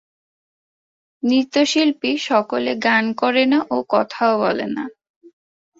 নৃত্যশিল্পী 1.23 2.11
সকলে 2.21 2.71
গান 2.85 3.05
করে 3.13 3.43
না 3.45 3.59
ও 3.69 3.77
কথাও 3.89 4.33
বলে 4.39 4.67
না। 4.75 4.83